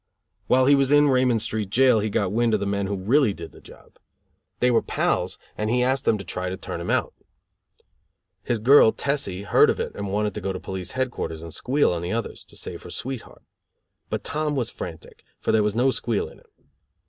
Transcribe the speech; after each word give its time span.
While 0.47 0.65
he 0.65 0.73
was 0.73 0.91
in 0.91 1.09
Raymond 1.09 1.43
Street 1.43 1.69
jail 1.69 1.99
he 1.99 2.09
got 2.09 2.31
wind 2.31 2.55
of 2.55 2.59
the 2.59 2.65
men 2.65 2.87
who 2.87 2.95
really 2.95 3.33
did 3.35 3.51
the 3.51 3.61
job. 3.61 3.97
They 4.59 4.71
were 4.71 4.81
pals 4.81 5.37
and 5.55 5.69
he 5.69 5.83
asked 5.83 6.05
them 6.05 6.17
to 6.17 6.23
try 6.25 6.49
to 6.49 6.57
turn 6.57 6.81
him 6.81 6.89
out. 6.89 7.13
His 8.41 8.57
girl, 8.57 8.93
Tessie, 8.93 9.43
heard 9.43 9.69
of 9.69 9.79
it 9.79 9.91
and 9.93 10.11
wanted 10.11 10.33
to 10.33 10.41
go 10.41 10.51
to 10.53 10.59
Police 10.59 10.93
Headquarters 10.93 11.43
and 11.43 11.53
squeal 11.53 11.93
on 11.93 12.01
the 12.01 12.13
others, 12.13 12.43
to 12.45 12.57
save 12.57 12.81
her 12.81 12.89
sweetheart. 12.89 13.43
But 14.09 14.23
Tom 14.23 14.55
was 14.55 14.71
frantic, 14.71 15.23
for 15.39 15.51
there 15.51 15.61
was 15.61 15.75
no 15.75 15.91
squeal 15.91 16.27
in 16.29 16.39
him. 16.39 16.47